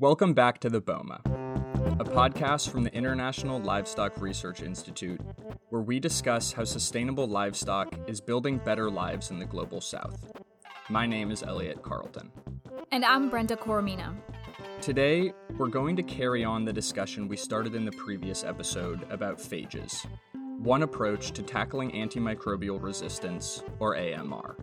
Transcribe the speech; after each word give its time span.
Welcome 0.00 0.32
back 0.32 0.60
to 0.60 0.70
the 0.70 0.80
BOMA, 0.80 1.20
a 2.00 2.04
podcast 2.04 2.70
from 2.70 2.84
the 2.84 2.94
International 2.94 3.60
Livestock 3.60 4.18
Research 4.18 4.62
Institute, 4.62 5.20
where 5.68 5.82
we 5.82 6.00
discuss 6.00 6.54
how 6.54 6.64
sustainable 6.64 7.26
livestock 7.26 7.94
is 8.06 8.18
building 8.18 8.56
better 8.56 8.90
lives 8.90 9.28
in 9.30 9.38
the 9.38 9.44
global 9.44 9.82
south. 9.82 10.32
My 10.88 11.04
name 11.04 11.30
is 11.30 11.42
Elliot 11.42 11.82
Carleton. 11.82 12.30
And 12.90 13.04
I'm 13.04 13.28
Brenda 13.28 13.56
Coromina. 13.56 14.16
Today, 14.80 15.34
we're 15.58 15.68
going 15.68 15.96
to 15.96 16.02
carry 16.02 16.44
on 16.44 16.64
the 16.64 16.72
discussion 16.72 17.28
we 17.28 17.36
started 17.36 17.74
in 17.74 17.84
the 17.84 17.92
previous 17.92 18.42
episode 18.42 19.06
about 19.10 19.36
phages, 19.36 20.06
one 20.60 20.82
approach 20.82 21.32
to 21.32 21.42
tackling 21.42 21.90
antimicrobial 21.90 22.82
resistance, 22.82 23.62
or 23.78 23.98
AMR. 23.98 24.56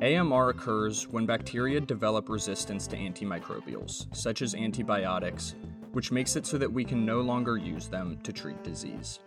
AMR 0.00 0.50
occurs 0.50 1.08
when 1.08 1.26
bacteria 1.26 1.80
develop 1.80 2.28
resistance 2.28 2.86
to 2.86 2.96
antimicrobials, 2.96 4.14
such 4.14 4.42
as 4.42 4.54
antibiotics, 4.54 5.56
which 5.92 6.12
makes 6.12 6.36
it 6.36 6.46
so 6.46 6.56
that 6.56 6.72
we 6.72 6.84
can 6.84 7.04
no 7.04 7.20
longer 7.20 7.56
use 7.56 7.88
them 7.88 8.16
to 8.22 8.32
treat 8.32 8.62
disease. 8.62 9.18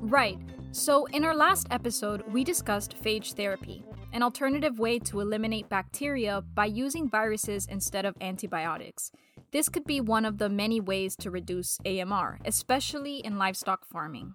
Right. 0.00 0.38
So, 0.72 1.04
in 1.06 1.24
our 1.24 1.34
last 1.34 1.66
episode, 1.70 2.22
we 2.32 2.42
discussed 2.42 2.96
phage 3.02 3.34
therapy, 3.34 3.84
an 4.14 4.22
alternative 4.22 4.78
way 4.78 4.98
to 5.00 5.20
eliminate 5.20 5.68
bacteria 5.68 6.42
by 6.54 6.66
using 6.66 7.10
viruses 7.10 7.66
instead 7.66 8.06
of 8.06 8.16
antibiotics. 8.20 9.12
This 9.50 9.68
could 9.68 9.84
be 9.84 10.00
one 10.00 10.24
of 10.24 10.38
the 10.38 10.48
many 10.48 10.80
ways 10.80 11.16
to 11.16 11.30
reduce 11.30 11.78
AMR, 11.84 12.38
especially 12.46 13.18
in 13.18 13.36
livestock 13.36 13.84
farming. 13.84 14.34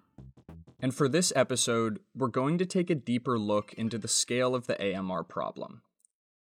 And 0.84 0.94
for 0.94 1.08
this 1.08 1.32
episode, 1.34 2.00
we're 2.14 2.28
going 2.28 2.58
to 2.58 2.66
take 2.66 2.90
a 2.90 2.94
deeper 2.94 3.38
look 3.38 3.72
into 3.72 3.96
the 3.96 4.06
scale 4.06 4.54
of 4.54 4.66
the 4.66 4.78
AMR 4.78 5.24
problem. 5.24 5.80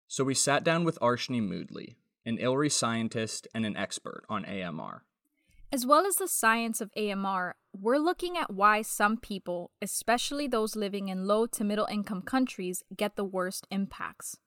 So 0.08 0.23
we 0.23 0.34
sat 0.34 0.64
down 0.64 0.84
with 0.84 0.98
Arshnee 1.00 1.48
Moodley, 1.48 1.98
an 2.25 2.39
ILRI 2.39 2.72
scientist 2.72 3.48
and 3.53 3.67
an 3.67 3.78
expert 3.78 4.23
on 4.30 4.44
AMR. 4.45 5.03
As 5.72 5.86
well 5.86 6.08
as 6.08 6.16
the 6.16 6.28
science 6.28 6.81
of 6.81 6.89
AMR, 6.98 7.53
we're 7.72 8.00
looking 8.00 8.36
at 8.36 8.52
why 8.52 8.81
some 8.81 9.16
people, 9.16 9.70
especially 9.80 10.48
those 10.48 10.76
living 10.76 11.09
in 11.09 11.28
low 11.28 11.45
to 11.45 11.64
middle 11.64 11.86
income 11.86 12.23
countries, 12.23 12.81
get 12.98 13.17
the 13.17 13.23
worst 13.23 13.67
impacts. 13.70 14.38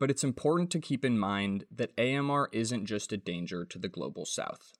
But 0.00 0.10
it's 0.10 0.24
important 0.24 0.72
to 0.72 0.80
keep 0.80 1.04
in 1.04 1.16
mind 1.16 1.66
that 1.70 1.96
AMR 1.96 2.48
isn't 2.50 2.86
just 2.86 3.12
a 3.12 3.16
danger 3.16 3.64
to 3.64 3.78
the 3.78 3.88
global 3.88 4.26
south 4.26 4.72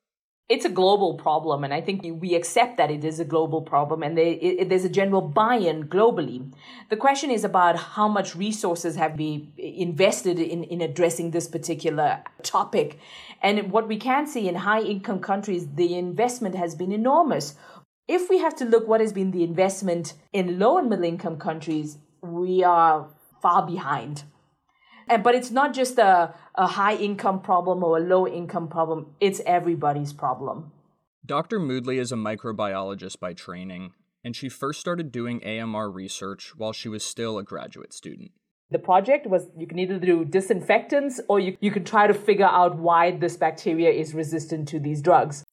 it's 0.50 0.64
a 0.64 0.68
global 0.68 1.14
problem, 1.14 1.62
and 1.62 1.72
I 1.72 1.80
think 1.80 2.02
we 2.04 2.34
accept 2.34 2.76
that 2.78 2.90
it 2.90 3.04
is 3.04 3.20
a 3.20 3.24
global 3.24 3.62
problem, 3.62 4.02
and 4.02 4.18
there, 4.18 4.36
it, 4.40 4.68
there's 4.68 4.84
a 4.84 4.88
general 4.88 5.20
buy-in 5.20 5.84
globally. 5.88 6.52
The 6.88 6.96
question 6.96 7.30
is 7.30 7.44
about 7.44 7.76
how 7.76 8.08
much 8.08 8.34
resources 8.34 8.96
have 8.96 9.16
been 9.16 9.52
invested 9.56 10.40
in, 10.40 10.64
in 10.64 10.80
addressing 10.80 11.30
this 11.30 11.46
particular 11.46 12.24
topic, 12.42 12.98
and 13.40 13.70
what 13.70 13.86
we 13.86 13.96
can 13.96 14.26
see 14.26 14.48
in 14.48 14.56
high-income 14.56 15.20
countries, 15.20 15.68
the 15.76 15.96
investment 15.96 16.56
has 16.56 16.74
been 16.74 16.90
enormous. 16.90 17.54
If 18.08 18.28
we 18.28 18.38
have 18.38 18.56
to 18.56 18.64
look 18.64 18.88
what 18.88 19.00
has 19.00 19.12
been 19.12 19.30
the 19.30 19.44
investment 19.44 20.14
in 20.32 20.58
low 20.58 20.78
and 20.78 20.90
middle-income 20.90 21.38
countries, 21.38 21.98
we 22.22 22.64
are 22.64 23.08
far 23.40 23.64
behind 23.64 24.24
and 25.10 25.22
but 25.22 25.34
it's 25.34 25.50
not 25.50 25.74
just 25.74 25.98
a, 25.98 26.32
a 26.54 26.66
high 26.66 26.94
income 26.94 27.40
problem 27.42 27.82
or 27.82 27.98
a 27.98 28.00
low 28.00 28.26
income 28.26 28.68
problem. 28.68 29.06
It's 29.20 29.40
everybody's 29.44 30.12
problem. 30.12 30.72
Dr 31.26 31.58
moodley 31.58 31.98
is 31.98 32.12
a 32.12 32.16
microbiologist 32.16 33.18
by 33.20 33.34
training 33.34 33.92
and 34.24 34.36
she 34.36 34.48
first 34.48 34.80
started 34.80 35.12
doing 35.12 35.42
amr 35.44 35.90
research 35.90 36.52
while 36.56 36.72
she 36.72 36.88
was 36.88 37.04
still 37.04 37.38
a 37.38 37.42
graduate 37.42 37.92
student. 37.92 38.30
The 38.70 38.78
project 38.78 39.26
was 39.26 39.48
you 39.56 39.66
can 39.66 39.78
either 39.80 39.98
do 39.98 40.24
disinfectants 40.24 41.20
or 41.28 41.40
you, 41.40 41.56
you 41.60 41.72
can 41.72 41.84
try 41.84 42.06
to 42.06 42.14
figure 42.14 42.46
out 42.46 42.78
why 42.78 43.10
this 43.10 43.36
bacteria 43.36 43.90
is 43.90 44.14
resistant 44.14 44.68
to 44.68 44.78
these 44.78 45.02
drugs. 45.02 45.44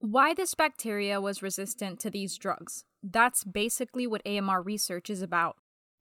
Why 0.00 0.34
this 0.34 0.54
bacteria 0.54 1.20
was 1.20 1.42
resistant 1.42 2.00
to 2.00 2.10
these 2.10 2.36
drugs. 2.36 2.84
That's 3.02 3.44
basically 3.44 4.06
what 4.06 4.26
amr 4.26 4.60
research 4.60 5.08
is 5.08 5.22
about 5.22 5.56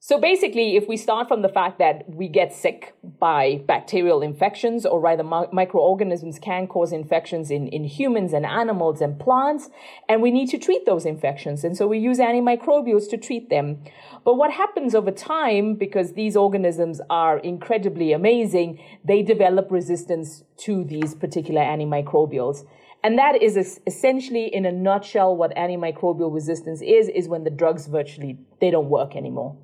so 0.06 0.20
basically, 0.20 0.76
if 0.76 0.86
we 0.86 0.98
start 0.98 1.30
from 1.30 1.44
the 1.44 1.48
fact 1.48 1.80
that 1.80 2.04
we 2.10 2.28
get 2.28 2.52
sick 2.52 2.94
by 3.22 3.62
bacterial 3.66 4.22
infections, 4.22 4.86
or 4.86 5.00
rather 5.00 5.24
mi- 5.24 5.48
microorganisms 5.54 6.40
can 6.40 6.68
cause 6.68 6.92
infections 6.92 7.50
in, 7.50 7.70
in 7.70 7.86
humans 7.86 8.34
and 8.34 8.46
animals 8.46 9.00
and 9.00 9.18
plants, 9.18 9.70
and 10.10 10.22
we 10.22 10.30
need 10.30 10.50
to 10.50 10.58
treat 10.58 10.86
those 10.86 11.06
infections. 11.06 11.64
And 11.64 11.78
so 11.78 11.88
we 11.88 12.00
use 12.00 12.18
antimicrobials 12.18 13.10
to 13.12 13.18
treat 13.18 13.50
them. 13.50 13.82
But 14.26 14.34
what 14.34 14.52
happens 14.52 14.94
over 14.94 15.10
time, 15.10 15.76
because 15.76 16.16
these 16.16 16.36
organisms 16.36 17.00
are 17.10 17.38
incredibly 17.38 18.12
amazing, 18.12 18.84
they 19.06 19.22
develop 19.22 19.72
resistance 19.72 20.44
to 20.66 20.84
these 20.84 21.16
particular 21.16 21.62
antimicrobials. 21.62 22.66
And 23.06 23.18
that 23.18 23.42
is 23.42 23.80
essentially, 23.88 24.54
in 24.54 24.66
a 24.66 24.72
nutshell, 24.74 25.34
what 25.34 25.56
antimicrobial 25.56 26.34
resistance 26.34 26.82
is, 26.82 27.08
is 27.08 27.30
when 27.30 27.46
the 27.46 27.50
drugs 27.50 27.88
virtually, 27.88 28.38
they 28.60 28.70
don't 28.70 28.90
work 28.90 29.16
anymore. 29.16 29.56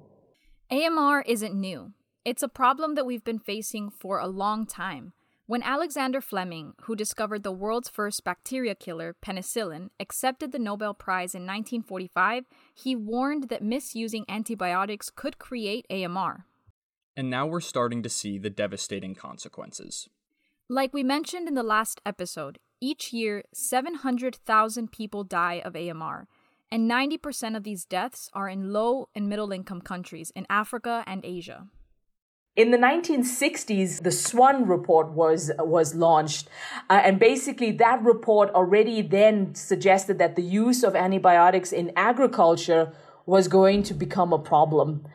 AMR 0.71 1.21
isn't 1.21 1.55
new. 1.55 1.93
It's 2.23 2.43
a 2.43 2.47
problem 2.47 2.93
that 2.93 3.05
we've 3.07 3.23
been 3.23 3.39
facing 3.39 3.89
for 3.89 4.19
a 4.19 4.27
long 4.27 4.67
time. 4.67 5.13
When 5.47 5.63
Alexander 5.63 6.21
Fleming, 6.21 6.73
who 6.83 6.95
discovered 6.95 7.41
the 7.41 7.51
world's 7.51 7.89
first 7.89 8.23
bacteria 8.23 8.75
killer, 8.75 9.15
penicillin, 9.19 9.89
accepted 9.99 10.51
the 10.51 10.59
Nobel 10.59 10.93
Prize 10.93 11.33
in 11.33 11.41
1945, 11.41 12.43
he 12.75 12.95
warned 12.95 13.49
that 13.49 13.63
misusing 13.63 14.25
antibiotics 14.29 15.09
could 15.09 15.39
create 15.39 15.87
AMR. 15.89 16.45
And 17.17 17.31
now 17.31 17.47
we're 17.47 17.61
starting 17.61 18.03
to 18.03 18.09
see 18.09 18.37
the 18.37 18.51
devastating 18.51 19.15
consequences. 19.15 20.07
Like 20.69 20.93
we 20.93 21.01
mentioned 21.01 21.47
in 21.47 21.55
the 21.55 21.63
last 21.63 21.99
episode, 22.05 22.59
each 22.79 23.11
year 23.11 23.43
700,000 23.55 24.91
people 24.91 25.23
die 25.23 25.63
of 25.65 25.75
AMR, 25.75 26.27
and 26.71 26.89
90% 26.89 27.55
of 27.55 27.63
these 27.63 27.85
deaths 27.85 28.29
are 28.33 28.47
in 28.47 28.71
low 28.71 29.09
and 29.15 29.27
middle 29.27 29.51
income 29.51 29.81
countries 29.81 30.31
in 30.35 30.45
Africa 30.49 31.03
and 31.07 31.25
Asia. 31.25 31.67
In 32.55 32.71
the 32.71 32.77
1960s, 32.77 34.01
the 34.03 34.11
Swann 34.11 34.67
report 34.67 35.11
was 35.11 35.49
was 35.59 35.95
launched, 35.95 36.49
uh, 36.89 37.01
and 37.05 37.17
basically 37.17 37.71
that 37.71 38.03
report 38.03 38.49
already 38.49 39.01
then 39.01 39.55
suggested 39.55 40.17
that 40.19 40.35
the 40.35 40.41
use 40.41 40.83
of 40.83 40.95
antibiotics 40.95 41.71
in 41.71 41.93
agriculture 41.95 42.91
was 43.25 43.47
going 43.47 43.83
to 43.83 43.93
become 43.93 44.33
a 44.33 44.39
problem. 44.39 45.05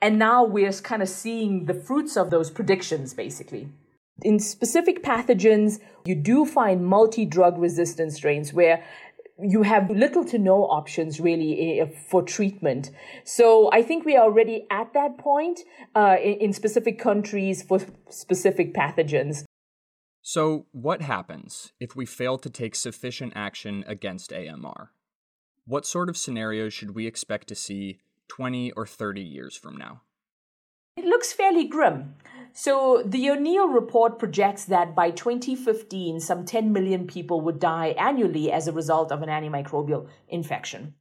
And 0.00 0.18
now 0.18 0.42
we're 0.44 0.72
kind 0.72 1.02
of 1.02 1.08
seeing 1.08 1.66
the 1.66 1.74
fruits 1.74 2.16
of 2.16 2.30
those 2.30 2.50
predictions, 2.50 3.14
basically. 3.14 3.68
In 4.22 4.40
specific 4.40 5.02
pathogens, 5.02 5.80
you 6.04 6.16
do 6.16 6.44
find 6.44 6.84
multi 6.84 7.24
drug 7.24 7.58
resistant 7.58 8.12
strains 8.12 8.52
where 8.52 8.82
you 9.40 9.62
have 9.62 9.90
little 9.90 10.24
to 10.24 10.38
no 10.38 10.64
options 10.64 11.20
really 11.20 11.80
eh, 11.80 11.86
for 12.08 12.22
treatment. 12.22 12.90
So 13.24 13.70
I 13.72 13.82
think 13.82 14.04
we 14.04 14.16
are 14.16 14.24
already 14.24 14.66
at 14.70 14.92
that 14.94 15.18
point 15.18 15.60
uh, 15.94 16.16
in 16.20 16.52
specific 16.52 16.98
countries 16.98 17.62
for 17.62 17.80
specific 18.10 18.74
pathogens. 18.74 19.44
So, 20.20 20.66
what 20.72 21.00
happens 21.00 21.72
if 21.80 21.96
we 21.96 22.04
fail 22.04 22.36
to 22.38 22.50
take 22.50 22.74
sufficient 22.74 23.32
action 23.34 23.84
against 23.86 24.32
AMR? 24.32 24.90
What 25.64 25.86
sort 25.86 26.10
of 26.10 26.18
scenarios 26.18 26.74
should 26.74 26.94
we 26.94 27.06
expect 27.06 27.48
to 27.48 27.54
see 27.54 28.00
20 28.28 28.72
or 28.72 28.86
30 28.86 29.22
years 29.22 29.56
from 29.56 29.76
now? 29.76 30.02
It 30.96 31.04
looks 31.04 31.32
fairly 31.32 31.66
grim. 31.66 32.16
So, 32.52 33.02
the 33.04 33.30
O'Neill 33.30 33.68
report 33.68 34.18
projects 34.18 34.64
that 34.66 34.94
by 34.94 35.10
2015, 35.10 36.20
some 36.20 36.44
10 36.44 36.72
million 36.72 37.06
people 37.06 37.40
would 37.40 37.58
die 37.58 37.88
annually 37.98 38.50
as 38.50 38.66
a 38.66 38.72
result 38.72 39.12
of 39.12 39.22
an 39.22 39.28
antimicrobial 39.28 40.08
infection. 40.28 40.94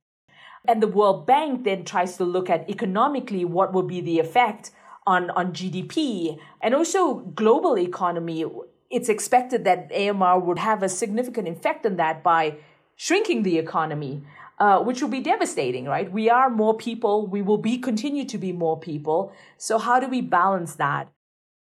And 0.68 0.82
the 0.82 0.88
World 0.88 1.26
Bank 1.26 1.64
then 1.64 1.86
tries 1.86 2.18
to 2.18 2.26
look 2.26 2.50
at 2.50 2.70
economically 2.70 3.46
what 3.46 3.74
would 3.74 3.88
be 3.88 4.02
the 4.02 4.20
effect 4.20 4.72
on, 5.06 5.30
on 5.32 5.54
GDP 5.54 6.38
and 6.62 6.76
also 6.76 7.16
global 7.16 7.78
economy. 7.78 8.46
It's 8.90 9.10
expected 9.10 9.64
that 9.64 9.92
AMR 9.92 10.40
would 10.40 10.60
have 10.60 10.84
a 10.84 10.90
significant 10.90 11.48
effect 11.48 11.86
on 11.86 11.96
that 11.96 12.24
by 12.24 12.58
shrinking 12.96 13.44
the 13.44 13.58
economy 13.58 14.24
uh, 14.60 14.80
which 14.80 15.02
will 15.02 15.10
be 15.10 15.22
devastating, 15.22 15.86
right? 15.86 16.12
We 16.12 16.30
are 16.30 16.50
more 16.50 16.76
people. 16.76 17.28
We 17.28 17.42
will 17.42 17.58
be 17.58 17.78
continue 17.78 18.26
to 18.26 18.38
be 18.38 18.52
more 18.52 18.80
people. 18.80 19.32
So 19.58 19.78
how 19.78 20.00
do 20.00 20.08
we 20.08 20.22
balance 20.22 20.76
that? 20.76 21.10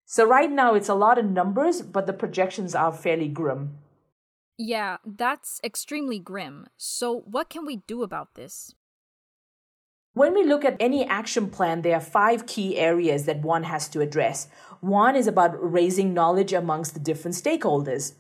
So 0.06 0.26
right 0.26 0.52
now 0.52 0.76
it's 0.76 0.90
a 0.90 0.96
lot 0.96 1.18
of 1.18 1.26
numbers, 1.26 1.82
but 1.82 2.08
the 2.08 2.14
projections 2.14 2.76
are 2.76 2.92
fairly 2.92 3.28
grim. 3.28 3.78
Yeah, 4.58 4.98
that's 5.06 5.60
extremely 5.64 6.20
grim. 6.20 6.68
So 6.78 7.24
what 7.26 7.50
can 7.50 7.66
we 7.66 7.78
do 7.88 8.04
about 8.04 8.36
this? 8.36 8.76
When 10.14 10.36
we 10.36 10.44
look 10.44 10.64
at 10.64 10.78
any 10.80 11.06
action 11.06 11.50
plan, 11.50 11.82
there 11.82 11.96
are 11.96 12.02
five 12.02 12.46
key 12.46 12.78
areas 12.78 13.26
that 13.26 13.42
one 13.42 13.64
has 13.64 13.90
to 13.90 14.02
address. 14.02 14.48
One 14.80 15.16
is 15.16 15.26
about 15.26 15.56
raising 15.60 16.14
knowledge 16.14 16.54
amongst 16.54 16.94
the 16.94 17.00
different 17.00 17.36
stakeholders 17.36 18.14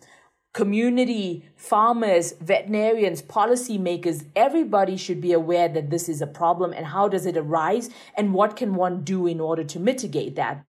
community, 0.54 1.44
farmers, 1.56 2.34
veterinarians, 2.34 3.24
policymakers, 3.24 4.26
everybody 4.36 4.96
should 4.96 5.20
be 5.20 5.34
aware 5.34 5.68
that 5.68 5.90
this 5.90 6.08
is 6.08 6.22
a 6.22 6.28
problem 6.28 6.72
and 6.72 6.86
how 6.86 7.08
does 7.08 7.26
it 7.26 7.36
arise 7.36 7.90
and 8.16 8.36
what 8.36 8.56
can 8.56 8.76
one 8.76 9.04
do 9.04 9.26
in 9.26 9.42
order 9.42 9.64
to 9.64 9.80
mitigate 9.80 10.36
that. 10.36 10.64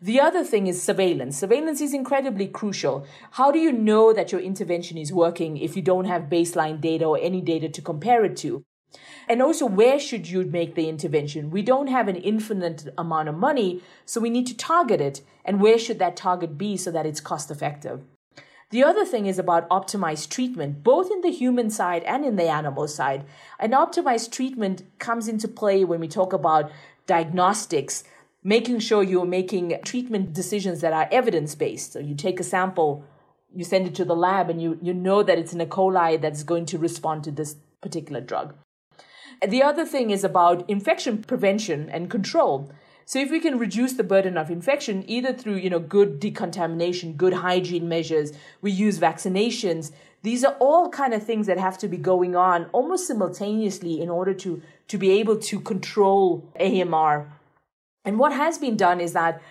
The 0.00 0.20
other 0.20 0.44
thing 0.44 0.68
is 0.68 0.80
surveillance. 0.80 1.38
Surveillance 1.38 1.80
is 1.80 1.92
incredibly 1.92 2.46
crucial. 2.46 3.04
How 3.32 3.50
do 3.50 3.58
you 3.58 3.72
know 3.72 4.12
that 4.12 4.30
your 4.30 4.40
intervention 4.40 4.96
is 4.96 5.12
working 5.12 5.56
if 5.56 5.74
you 5.74 5.82
don't 5.82 6.04
have 6.04 6.30
baseline 6.30 6.80
data 6.80 7.04
or 7.04 7.18
any 7.20 7.40
data 7.40 7.68
to 7.68 7.82
compare 7.82 8.24
it 8.24 8.36
to? 8.38 8.62
And 9.28 9.42
also, 9.42 9.66
where 9.66 9.98
should 9.98 10.28
you 10.28 10.44
make 10.44 10.74
the 10.74 10.88
intervention? 10.88 11.50
We 11.50 11.62
don't 11.62 11.88
have 11.88 12.08
an 12.08 12.16
infinite 12.16 12.88
amount 12.96 13.28
of 13.28 13.34
money, 13.34 13.82
so 14.06 14.20
we 14.20 14.30
need 14.30 14.46
to 14.46 14.56
target 14.56 15.00
it. 15.00 15.20
And 15.44 15.60
where 15.60 15.78
should 15.78 15.98
that 15.98 16.16
target 16.16 16.56
be 16.56 16.76
so 16.76 16.90
that 16.92 17.04
it's 17.04 17.20
cost 17.20 17.50
effective? 17.50 18.04
The 18.70 18.84
other 18.84 19.04
thing 19.04 19.26
is 19.26 19.38
about 19.38 19.68
optimized 19.70 20.28
treatment, 20.28 20.82
both 20.82 21.10
in 21.10 21.22
the 21.22 21.30
human 21.30 21.70
side 21.70 22.02
and 22.04 22.24
in 22.24 22.36
the 22.36 22.48
animal 22.48 22.86
side. 22.86 23.24
An 23.58 23.72
optimized 23.72 24.30
treatment 24.30 24.82
comes 24.98 25.26
into 25.26 25.48
play 25.48 25.84
when 25.84 26.00
we 26.00 26.08
talk 26.08 26.32
about 26.32 26.70
diagnostics, 27.06 28.04
making 28.42 28.78
sure 28.78 29.02
you're 29.02 29.26
making 29.26 29.78
treatment 29.84 30.32
decisions 30.32 30.80
that 30.80 30.92
are 30.92 31.08
evidence 31.10 31.54
based. 31.54 31.92
So 31.92 31.98
you 31.98 32.14
take 32.14 32.40
a 32.40 32.44
sample, 32.44 33.04
you 33.54 33.64
send 33.64 33.86
it 33.86 33.94
to 33.96 34.04
the 34.04 34.16
lab, 34.16 34.48
and 34.50 34.62
you, 34.62 34.78
you 34.80 34.94
know 34.94 35.22
that 35.22 35.38
it's 35.38 35.52
an 35.52 35.60
E. 35.60 35.66
coli 35.66 36.20
that's 36.20 36.42
going 36.42 36.66
to 36.66 36.78
respond 36.78 37.24
to 37.24 37.30
this 37.30 37.56
particular 37.80 38.20
drug. 38.20 38.54
The 39.46 39.62
other 39.62 39.84
thing 39.84 40.10
is 40.10 40.24
about 40.24 40.68
infection 40.68 41.22
prevention 41.22 41.88
and 41.88 42.10
control. 42.10 42.72
So 43.04 43.18
if 43.18 43.30
we 43.30 43.40
can 43.40 43.58
reduce 43.58 43.94
the 43.94 44.04
burden 44.04 44.36
of 44.36 44.50
infection, 44.50 45.02
either 45.08 45.32
through, 45.32 45.56
you 45.56 45.70
know, 45.70 45.78
good 45.78 46.20
decontamination, 46.20 47.14
good 47.14 47.32
hygiene 47.32 47.88
measures, 47.88 48.32
we 48.60 48.70
use 48.70 48.98
vaccinations. 48.98 49.92
These 50.22 50.44
are 50.44 50.56
all 50.58 50.90
kind 50.90 51.14
of 51.14 51.22
things 51.22 51.46
that 51.46 51.58
have 51.58 51.78
to 51.78 51.88
be 51.88 51.96
going 51.96 52.36
on 52.36 52.66
almost 52.72 53.06
simultaneously 53.06 54.02
in 54.02 54.10
order 54.10 54.34
to, 54.34 54.60
to 54.88 54.98
be 54.98 55.12
able 55.12 55.38
to 55.38 55.60
control 55.60 56.52
AMR. 56.60 57.32
And 58.08 58.18
what 58.18 58.32
has 58.32 58.56
been 58.56 58.74
done 58.74 59.02
is 59.02 59.12
that 59.12 59.42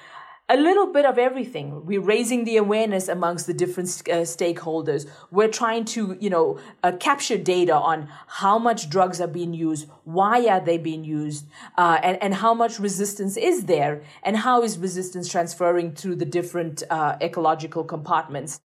a 0.49 0.57
little 0.57 0.91
bit 0.91 1.05
of 1.05 1.19
everything. 1.19 1.85
We're 1.85 2.01
raising 2.01 2.43
the 2.43 2.57
awareness 2.57 3.07
amongst 3.07 3.45
the 3.45 3.53
different 3.53 3.89
uh, 4.09 4.25
stakeholders. 4.35 5.07
We're 5.29 5.53
trying 5.61 5.85
to, 5.95 6.17
you 6.19 6.31
know, 6.31 6.57
uh, 6.83 6.93
capture 6.93 7.37
data 7.37 7.75
on 7.75 8.09
how 8.25 8.57
much 8.57 8.89
drugs 8.89 9.21
are 9.21 9.27
being 9.27 9.53
used, 9.53 9.87
why 10.05 10.47
are 10.47 10.59
they 10.59 10.79
being 10.79 11.03
used, 11.03 11.45
uh, 11.77 11.99
and, 12.01 12.17
and 12.23 12.33
how 12.33 12.55
much 12.55 12.79
resistance 12.79 13.37
is 13.37 13.65
there, 13.65 14.01
and 14.23 14.37
how 14.37 14.63
is 14.63 14.79
resistance 14.79 15.29
transferring 15.29 15.93
through 15.93 16.15
the 16.15 16.25
different 16.25 16.81
uh, 16.89 17.15
ecological 17.21 17.83
compartments. 17.83 18.59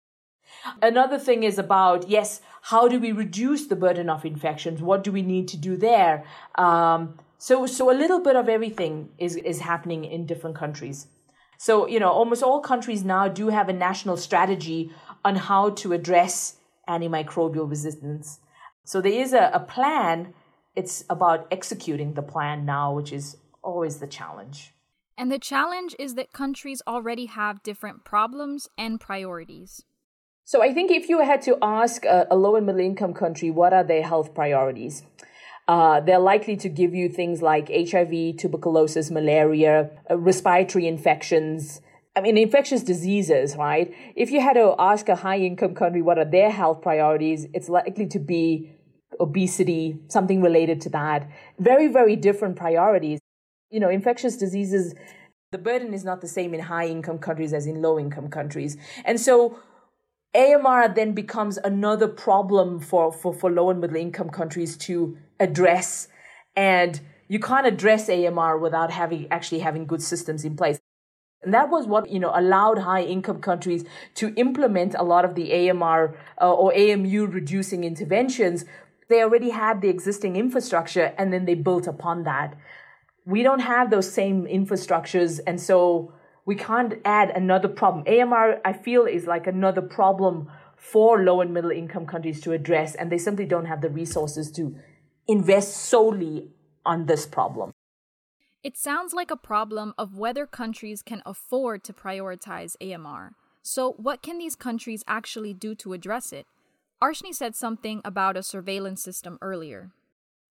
Another 0.83 1.17
thing 1.17 1.41
is 1.41 1.57
about, 1.57 2.07
yes, 2.07 2.41
how 2.61 2.87
do 2.87 2.99
we 2.99 3.11
reduce 3.11 3.65
the 3.65 3.75
burden 3.75 4.07
of 4.07 4.23
infections? 4.23 4.83
What 4.83 5.03
do 5.03 5.11
we 5.11 5.23
need 5.23 5.47
to 5.47 5.57
do 5.57 5.77
there? 5.77 6.25
Um, 6.55 7.17
so, 7.39 7.65
so 7.65 7.89
a 7.89 7.95
little 7.95 8.19
bit 8.19 8.35
of 8.35 8.49
everything 8.49 9.09
is, 9.17 9.37
is 9.37 9.61
happening 9.61 10.03
in 10.03 10.25
different 10.25 10.57
countries. 10.57 11.07
So, 11.57 11.87
you 11.87 11.99
know, 11.99 12.09
almost 12.09 12.43
all 12.43 12.59
countries 12.59 13.03
now 13.03 13.29
do 13.29 13.47
have 13.47 13.69
a 13.69 13.73
national 13.73 14.17
strategy 14.17 14.91
on 15.23 15.37
how 15.37 15.71
to 15.71 15.93
address 15.93 16.57
antimicrobial 16.87 17.69
resistance. 17.69 18.39
So 18.83 18.99
there 18.99 19.13
is 19.13 19.31
a, 19.31 19.51
a 19.53 19.61
plan. 19.61 20.33
It's 20.75 21.05
about 21.09 21.47
executing 21.49 22.13
the 22.13 22.21
plan 22.21 22.65
now, 22.65 22.93
which 22.93 23.13
is 23.13 23.37
always 23.61 23.97
the 23.97 24.07
challenge. 24.07 24.73
And 25.17 25.31
the 25.31 25.39
challenge 25.39 25.95
is 25.97 26.15
that 26.15 26.33
countries 26.33 26.81
already 26.85 27.27
have 27.27 27.63
different 27.63 28.03
problems 28.03 28.67
and 28.77 28.99
priorities. 28.99 29.83
So 30.43 30.61
I 30.61 30.73
think 30.73 30.91
if 30.91 31.07
you 31.07 31.19
had 31.21 31.41
to 31.43 31.57
ask 31.61 32.03
a, 32.05 32.27
a 32.29 32.35
low 32.35 32.57
and 32.57 32.65
middle 32.65 32.81
income 32.81 33.13
country 33.13 33.49
what 33.49 33.71
are 33.71 33.83
their 33.83 34.03
health 34.03 34.33
priorities, 34.33 35.03
uh, 35.69 35.99
they're 35.99 36.17
likely 36.17 36.57
to 36.57 36.67
give 36.67 36.95
you 36.95 37.07
things 37.07 37.43
like 37.43 37.69
HIV, 37.69 38.37
tuberculosis, 38.37 39.11
malaria, 39.11 39.91
uh, 40.09 40.17
respiratory 40.17 40.87
infections. 40.87 41.79
I 42.15 42.21
mean, 42.21 42.39
infectious 42.39 42.81
diseases, 42.81 43.55
right? 43.55 43.93
If 44.15 44.31
you 44.31 44.41
had 44.41 44.53
to 44.53 44.73
ask 44.79 45.07
a 45.09 45.15
high 45.15 45.37
income 45.37 45.75
country 45.75 46.01
what 46.01 46.17
are 46.17 46.25
their 46.25 46.49
health 46.49 46.81
priorities, 46.81 47.45
it's 47.53 47.69
likely 47.69 48.07
to 48.07 48.17
be 48.17 48.71
obesity, 49.19 49.99
something 50.07 50.41
related 50.41 50.81
to 50.81 50.89
that. 50.89 51.29
Very, 51.59 51.87
very 51.87 52.15
different 52.15 52.55
priorities. 52.55 53.19
You 53.69 53.79
know, 53.79 53.89
infectious 53.89 54.37
diseases, 54.37 54.95
the 55.51 55.59
burden 55.59 55.93
is 55.93 56.03
not 56.03 56.21
the 56.21 56.27
same 56.27 56.55
in 56.55 56.61
high 56.61 56.87
income 56.87 57.19
countries 57.19 57.53
as 57.53 57.67
in 57.67 57.79
low 57.79 57.99
income 57.99 58.31
countries. 58.31 58.75
And 59.05 59.21
so 59.21 59.59
AMR 60.35 60.89
then 60.89 61.13
becomes 61.13 61.57
another 61.57 62.07
problem 62.07 62.79
for, 62.79 63.11
for, 63.11 63.33
for 63.33 63.51
low 63.51 63.69
and 63.69 63.81
middle 63.81 63.97
income 63.97 64.29
countries 64.29 64.77
to 64.77 65.17
address. 65.39 66.07
And 66.55 66.99
you 67.27 67.39
can't 67.39 67.65
address 67.65 68.09
AMR 68.09 68.57
without 68.57 68.91
having 68.91 69.27
actually 69.31 69.59
having 69.59 69.85
good 69.85 70.01
systems 70.01 70.45
in 70.45 70.55
place. 70.55 70.79
And 71.41 71.53
that 71.53 71.69
was 71.69 71.87
what, 71.87 72.09
you 72.09 72.19
know, 72.19 72.31
allowed 72.35 72.79
high 72.79 73.03
income 73.03 73.39
countries 73.39 73.85
to 74.15 74.33
implement 74.35 74.93
a 74.95 75.03
lot 75.03 75.25
of 75.25 75.35
the 75.35 75.69
AMR 75.69 76.17
uh, 76.41 76.53
or 76.53 76.73
AMU 76.75 77.27
reducing 77.27 77.83
interventions. 77.83 78.65
They 79.07 79.23
already 79.23 79.49
had 79.49 79.81
the 79.81 79.87
existing 79.87 80.35
infrastructure 80.35 81.13
and 81.17 81.31
then 81.31 81.45
they 81.45 81.55
built 81.55 81.87
upon 81.87 82.23
that. 82.23 82.55
We 83.25 83.41
don't 83.41 83.59
have 83.59 83.89
those 83.89 84.11
same 84.11 84.45
infrastructures. 84.45 85.39
And 85.47 85.61
so 85.61 86.13
we 86.49 86.55
can't 86.55 86.95
add 87.05 87.29
another 87.29 87.67
problem. 87.67 88.03
AMR, 88.07 88.59
I 88.65 88.73
feel, 88.73 89.05
is 89.05 89.27
like 89.27 89.45
another 89.45 89.83
problem 89.83 90.49
for 90.75 91.23
low 91.23 91.41
and 91.41 91.53
middle 91.53 91.69
income 91.69 92.07
countries 92.07 92.41
to 92.41 92.53
address. 92.53 92.95
And 92.95 93.11
they 93.11 93.19
simply 93.19 93.45
don't 93.45 93.65
have 93.65 93.81
the 93.81 93.89
resources 93.91 94.51
to 94.53 94.75
invest 95.27 95.77
solely 95.77 96.49
on 96.83 97.05
this 97.05 97.27
problem. 97.27 97.71
It 98.63 98.77
sounds 98.77 99.13
like 99.13 99.29
a 99.29 99.35
problem 99.35 99.93
of 99.95 100.15
whether 100.15 100.47
countries 100.47 101.03
can 101.03 101.21
afford 101.23 101.83
to 101.83 101.93
prioritize 101.93 102.75
AMR. 102.81 103.35
So, 103.61 103.91
what 103.97 104.23
can 104.23 104.39
these 104.39 104.55
countries 104.55 105.03
actually 105.07 105.53
do 105.53 105.75
to 105.75 105.93
address 105.93 106.33
it? 106.33 106.47
Arshnee 106.99 107.35
said 107.35 107.55
something 107.55 108.01
about 108.03 108.35
a 108.35 108.41
surveillance 108.41 109.03
system 109.03 109.37
earlier. 109.39 109.91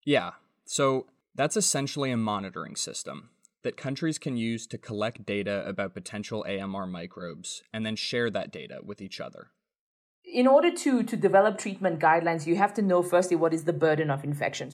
Yeah, 0.04 0.32
so 0.66 1.06
that's 1.36 1.56
essentially 1.56 2.10
a 2.10 2.18
monitoring 2.18 2.76
system 2.76 3.30
that 3.64 3.78
countries 3.78 4.18
can 4.18 4.38
use 4.38 4.68
to 4.68 4.78
collect 4.78 5.26
data 5.26 5.64
about 5.66 5.94
potential 5.94 6.46
AMR 6.48 6.86
microbes 6.86 7.64
and 7.74 7.86
then 7.86 7.96
share 7.96 8.30
that 8.30 8.52
data 8.52 8.80
with 8.84 9.02
each 9.02 9.20
other. 9.20 9.52
In 10.26 10.48
order 10.48 10.72
to, 10.72 11.04
to 11.04 11.18
develop 11.18 11.58
treatment 11.58 12.00
guidelines, 12.00 12.46
you 12.46 12.56
have 12.56 12.74
to 12.76 12.82
know 12.82 13.02
firstly 13.02 13.36
what 13.36 13.54
is 13.54 13.66
the 13.66 13.74
burden 13.74 14.10
of 14.10 14.24
infection. 14.24 14.72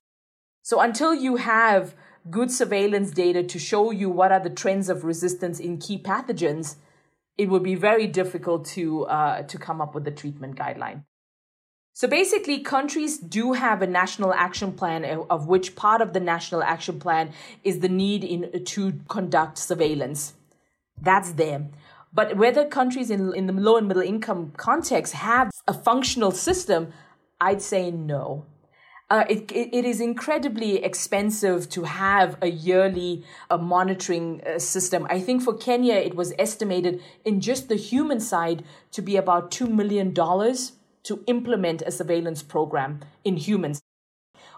So 0.61 0.79
until 0.79 1.13
you 1.13 1.37
have 1.37 1.95
good 2.29 2.51
surveillance 2.51 3.11
data 3.11 3.43
to 3.43 3.59
show 3.59 3.91
you 3.91 4.09
what 4.09 4.31
are 4.31 4.39
the 4.39 4.49
trends 4.49 4.89
of 4.89 5.03
resistance 5.03 5.59
in 5.59 5.77
key 5.79 5.97
pathogens, 5.97 6.75
it 7.37 7.49
would 7.49 7.63
be 7.63 7.75
very 7.75 8.05
difficult 8.05 8.65
to 8.65 9.05
uh, 9.05 9.43
to 9.43 9.57
come 9.57 9.79
up 9.81 9.95
with 9.95 10.05
a 10.07 10.11
treatment 10.11 10.57
guideline. 10.57 11.05
So 11.99 12.07
basically, 12.07 12.59
countries 12.59 13.17
do 13.17 13.51
have 13.51 13.81
a 13.81 13.85
national 13.85 14.33
action 14.33 14.71
plan, 14.71 15.03
of 15.29 15.47
which 15.47 15.75
part 15.75 15.99
of 15.99 16.13
the 16.13 16.21
national 16.21 16.63
action 16.63 16.97
plan 16.97 17.33
is 17.61 17.79
the 17.79 17.89
need 17.89 18.23
in 18.23 18.63
to 18.63 18.93
conduct 19.09 19.57
surveillance. 19.57 20.33
That's 21.01 21.33
there. 21.33 21.67
But 22.13 22.37
whether 22.37 22.63
countries 22.63 23.09
in, 23.09 23.35
in 23.35 23.47
the 23.47 23.51
low 23.51 23.75
and 23.75 23.89
middle 23.89 24.01
income 24.01 24.53
context 24.55 25.11
have 25.11 25.51
a 25.67 25.73
functional 25.73 26.31
system, 26.31 26.93
I'd 27.41 27.61
say 27.61 27.91
no. 27.91 28.45
Uh, 29.09 29.25
it, 29.29 29.51
it, 29.51 29.69
it 29.73 29.83
is 29.83 29.99
incredibly 29.99 30.81
expensive 30.81 31.67
to 31.71 31.83
have 31.83 32.37
a 32.41 32.47
yearly 32.47 33.25
uh, 33.49 33.57
monitoring 33.57 34.41
uh, 34.47 34.57
system. 34.57 35.05
I 35.09 35.19
think 35.19 35.41
for 35.43 35.53
Kenya, 35.53 35.95
it 35.95 36.15
was 36.15 36.31
estimated 36.39 37.03
in 37.25 37.41
just 37.41 37.67
the 37.67 37.75
human 37.75 38.21
side 38.21 38.63
to 38.91 39.01
be 39.01 39.17
about 39.17 39.51
$2 39.51 39.69
million 39.69 40.13
to 41.03 41.23
implement 41.27 41.81
a 41.83 41.91
surveillance 41.91 42.43
program 42.43 43.01
in 43.23 43.37
humans. 43.37 43.81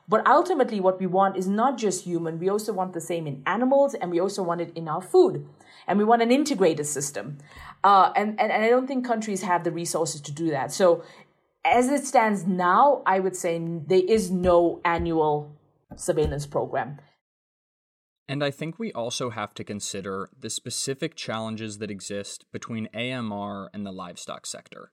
But 0.08 0.28
ultimately, 0.28 0.80
what 0.80 1.00
we 1.00 1.08
want 1.08 1.38
is 1.38 1.48
not 1.48 1.78
just 1.78 2.04
human, 2.04 2.40
we 2.40 2.50
also 2.50 2.74
want 2.74 2.94
the 2.94 3.02
same 3.02 3.28
in 3.28 3.42
animals 3.46 3.94
and 3.94 4.12
we 4.12 4.20
also 4.20 4.44
want 4.44 4.62
it 4.62 4.72
in 4.76 4.88
our 4.88 5.02
food. 5.02 5.48
And 5.88 5.98
we 5.98 6.06
want 6.06 6.22
an 6.22 6.32
integrated 6.32 6.86
system. 6.86 7.38
Uh, 7.84 8.12
and, 8.16 8.40
and, 8.40 8.52
and 8.52 8.64
I 8.64 8.70
don't 8.70 8.88
think 8.88 9.06
countries 9.06 9.42
have 9.42 9.64
the 9.64 9.72
resources 9.72 10.22
to 10.22 10.32
do 10.32 10.50
that. 10.50 10.72
So 10.72 11.04
as 11.64 11.90
it 11.90 12.06
stands 12.06 12.46
now, 12.46 13.04
I 13.06 13.20
would 13.20 13.36
say 13.36 13.60
there 13.60 14.02
is 14.08 14.32
no 14.32 14.82
annual 14.84 15.56
surveillance 15.96 16.46
program. 16.46 17.00
And 18.28 18.44
I 18.44 18.52
think 18.52 18.80
we 18.80 18.94
also 18.94 19.30
have 19.30 19.54
to 19.56 19.64
consider 19.64 20.30
the 20.40 20.50
specific 20.50 21.16
challenges 21.16 21.80
that 21.80 21.92
exist 21.92 22.46
between 22.52 22.88
AMR 22.94 23.70
and 23.74 23.86
the 23.86 23.92
livestock 23.92 24.46
sector. 24.46 24.92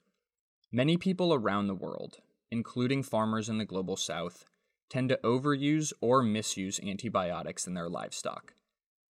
Many 0.71 0.99
people 0.99 1.33
around 1.33 1.67
the 1.67 1.75
world, 1.75 2.19
including 2.51 3.03
farmers 3.03 3.49
in 3.49 3.57
the 3.57 3.65
global 3.65 3.97
south, 3.97 4.45
tend 4.91 5.09
to 5.09 5.21
overuse 5.25 5.95
or 6.03 6.23
misuse 6.23 6.79
antibiotics 6.81 7.67
in 7.67 7.75
their 7.75 7.89
livestock 7.89 8.55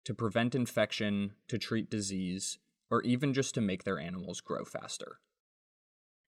to 0.05 0.13
prevent 0.13 0.55
infection, 0.55 1.33
to 1.47 1.57
treat 1.57 1.89
disease, 1.89 2.59
or 2.89 3.01
even 3.01 3.33
just 3.33 3.53
to 3.55 3.59
make 3.59 3.83
their 3.83 3.99
animals 3.99 4.39
grow 4.39 4.63
faster. 4.63 5.19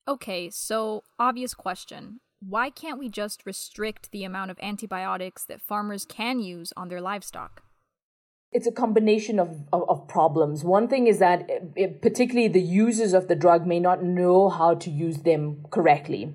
Okay, 0.08 0.50
so 0.50 1.04
obvious 1.18 1.54
question. 1.54 2.20
Why 2.42 2.70
can't 2.72 3.00
we 3.00 3.08
just 3.08 3.46
restrict 3.46 4.12
the 4.12 4.24
amount 4.24 4.52
of 4.52 4.60
antibiotics 4.62 5.46
that 5.46 5.62
farmers 5.62 6.06
can 6.06 6.40
use 6.40 6.74
on 6.76 6.90
their 6.90 7.00
livestock? 7.00 7.62
It's 8.52 8.66
a 8.66 8.72
combination 8.72 9.40
of, 9.40 9.60
of, 9.72 9.88
of 9.88 10.08
problems. 10.08 10.64
One 10.64 10.88
thing 10.88 11.06
is 11.06 11.20
that 11.20 11.48
it, 11.50 11.72
eh, 11.78 11.84
eh, 11.84 11.88
particularly 12.02 12.48
the 12.48 12.62
users 12.62 13.14
of 13.14 13.28
the 13.28 13.36
drug 13.36 13.68
may 13.68 13.80
not 13.80 14.04
know 14.04 14.50
how 14.50 14.74
to 14.74 14.90
use 14.90 15.18
them 15.20 15.66
correctly. 15.70 16.34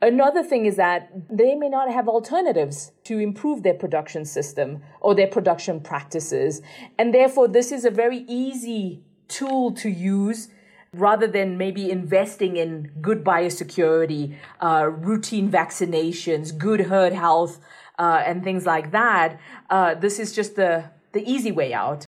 Another 0.00 0.44
thing 0.44 0.66
is 0.66 0.76
that 0.76 1.10
they 1.28 1.54
may 1.56 1.68
not 1.68 1.90
have 1.92 2.08
alternatives 2.08 2.92
to 3.04 3.18
improve 3.18 3.62
their 3.62 3.74
production 3.74 4.24
system 4.24 4.82
or 5.00 5.14
their 5.14 5.26
production 5.26 5.80
practices. 5.80 6.62
And 6.96 7.12
therefore, 7.12 7.48
this 7.48 7.72
is 7.72 7.84
a 7.84 7.90
very 7.90 8.24
easy 8.28 9.02
tool 9.26 9.72
to 9.72 9.88
use 9.88 10.48
rather 10.92 11.26
than 11.26 11.56
maybe 11.56 11.90
investing 11.90 12.56
in 12.56 12.90
good 13.00 13.24
biosecurity, 13.24 14.36
uh, 14.60 14.90
routine 14.90 15.50
vaccinations, 15.50 16.56
good 16.56 16.82
herd 16.82 17.12
health, 17.12 17.58
uh, 17.98 18.22
and 18.26 18.44
things 18.44 18.66
like 18.66 18.90
that. 18.92 19.40
Uh, 19.70 19.94
this 19.94 20.18
is 20.18 20.32
just 20.32 20.56
the 20.56 20.84
the 21.12 21.28
easy 21.30 21.52
way 21.52 21.72
out. 21.72 22.04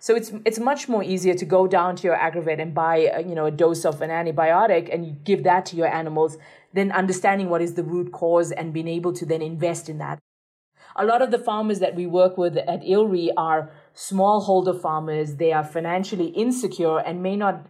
So 0.00 0.14
it's 0.14 0.32
it's 0.44 0.58
much 0.58 0.88
more 0.88 1.02
easier 1.02 1.34
to 1.34 1.44
go 1.44 1.66
down 1.66 1.96
to 1.96 2.02
your 2.04 2.16
agrovet 2.16 2.60
and 2.60 2.72
buy 2.74 3.10
a, 3.12 3.22
you 3.22 3.34
know 3.34 3.46
a 3.46 3.50
dose 3.50 3.84
of 3.84 4.00
an 4.00 4.10
antibiotic 4.10 4.92
and 4.92 5.24
give 5.24 5.42
that 5.44 5.66
to 5.66 5.76
your 5.76 5.88
animals 5.88 6.38
than 6.72 6.92
understanding 6.92 7.48
what 7.48 7.62
is 7.62 7.74
the 7.74 7.82
root 7.82 8.12
cause 8.12 8.52
and 8.52 8.72
being 8.72 8.88
able 8.88 9.12
to 9.12 9.26
then 9.26 9.42
invest 9.42 9.88
in 9.88 9.98
that. 9.98 10.18
A 10.96 11.04
lot 11.04 11.22
of 11.22 11.30
the 11.30 11.38
farmers 11.38 11.78
that 11.80 11.94
we 11.94 12.06
work 12.06 12.36
with 12.38 12.56
at 12.56 12.82
ILRI 12.82 13.30
are 13.36 13.70
smallholder 13.94 14.80
farmers. 14.80 15.36
They 15.36 15.52
are 15.52 15.64
financially 15.64 16.28
insecure 16.28 16.98
and 16.98 17.22
may 17.22 17.36
not 17.36 17.66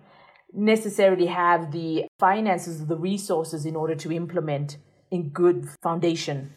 necessarily 0.52 1.26
have 1.26 1.72
the 1.72 2.06
finances 2.18 2.80
or 2.80 2.86
the 2.86 2.96
resources 2.96 3.66
in 3.66 3.76
order 3.76 3.94
to 3.94 4.12
implement 4.12 4.78
in 5.10 5.28
good 5.30 5.68
foundation. 5.82 6.54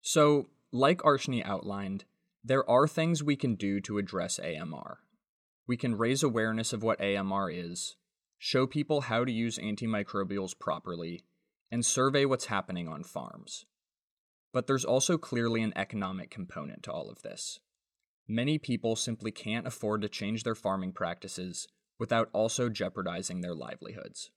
So, 0.00 0.48
like 0.72 1.02
Arshnee 1.02 1.44
outlined, 1.44 2.04
there 2.44 2.68
are 2.68 2.88
things 2.88 3.22
we 3.22 3.36
can 3.36 3.54
do 3.54 3.80
to 3.80 3.98
address 3.98 4.40
AMR. 4.40 4.98
We 5.66 5.76
can 5.76 5.96
raise 5.96 6.22
awareness 6.22 6.72
of 6.72 6.82
what 6.82 7.00
AMR 7.00 7.50
is, 7.50 7.96
show 8.36 8.66
people 8.66 9.02
how 9.02 9.24
to 9.24 9.30
use 9.30 9.58
antimicrobials 9.58 10.58
properly, 10.58 11.22
and 11.70 11.86
survey 11.86 12.24
what's 12.24 12.46
happening 12.46 12.88
on 12.88 13.04
farms. 13.04 13.64
But 14.52 14.66
there's 14.66 14.84
also 14.84 15.16
clearly 15.16 15.62
an 15.62 15.72
economic 15.76 16.30
component 16.30 16.82
to 16.82 16.92
all 16.92 17.08
of 17.08 17.22
this. 17.22 17.60
Many 18.28 18.58
people 18.58 18.96
simply 18.96 19.30
can't 19.30 19.66
afford 19.66 20.02
to 20.02 20.08
change 20.08 20.42
their 20.42 20.54
farming 20.54 20.92
practices 20.92 21.68
without 21.98 22.28
also 22.32 22.68
jeopardizing 22.68 23.40
their 23.40 23.54
livelihoods. 23.54 24.30